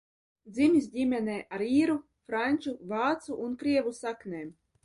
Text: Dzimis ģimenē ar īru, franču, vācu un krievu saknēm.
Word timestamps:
Dzimis 0.53 0.87
ģimenē 0.95 1.35
ar 1.57 1.65
īru, 1.67 1.97
franču, 2.31 2.75
vācu 2.95 3.41
un 3.47 3.55
krievu 3.65 3.99
saknēm. 4.03 4.53